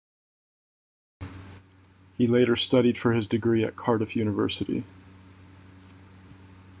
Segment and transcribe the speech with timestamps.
[2.17, 4.83] He later studied for his degree at Cardiff University.